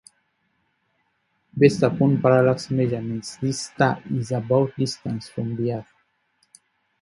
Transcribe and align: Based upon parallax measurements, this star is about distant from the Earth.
Based 1.55 1.83
upon 1.83 2.23
parallax 2.23 2.71
measurements, 2.71 3.35
this 3.37 3.67
star 3.67 4.01
is 4.09 4.31
about 4.31 4.75
distant 4.75 5.23
from 5.25 5.55
the 5.55 5.73
Earth. 5.73 5.87